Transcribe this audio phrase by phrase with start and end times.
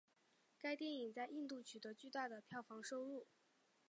[0.57, 3.27] 该电影在印度取得巨大的票房收入。